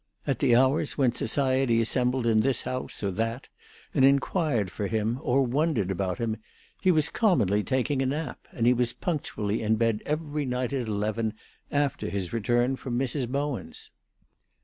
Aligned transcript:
At 0.25 0.39
the 0.39 0.55
hours 0.55 0.97
when 0.97 1.11
society 1.11 1.79
assembled 1.79 2.25
in 2.25 2.39
this 2.39 2.63
house 2.63 3.03
or 3.03 3.11
that 3.11 3.49
and 3.93 4.03
inquired 4.03 4.71
for 4.71 4.87
him, 4.87 5.19
or 5.21 5.43
wondered 5.45 5.91
about 5.91 6.17
him, 6.17 6.37
he 6.81 6.89
was 6.89 7.07
commonly 7.09 7.61
taking 7.63 8.01
a 8.01 8.07
nap, 8.07 8.47
and 8.51 8.65
he 8.65 8.73
was 8.73 8.93
punctually 8.93 9.61
in 9.61 9.75
bed 9.75 10.01
every 10.07 10.45
night 10.45 10.73
at 10.73 10.87
eleven, 10.87 11.35
after 11.71 12.09
his 12.09 12.33
return 12.33 12.77
from 12.77 12.97
Mrs. 12.97 13.29
Bowen's. 13.29 13.91